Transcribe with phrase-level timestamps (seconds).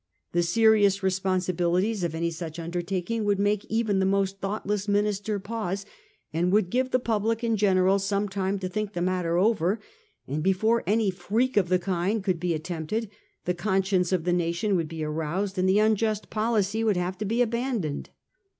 [0.31, 5.85] The serious responsibilities of any such undertaking would make even the most thoughtless minister pauses
[6.33, 9.79] and would give the public in general some time to think the matter over;
[10.27, 13.11] and before any freak of the kind could be attempted
[13.45, 17.25] the conscience of the nation would be aroused, and the unjust policy would have to
[17.25, 18.09] be abandoned.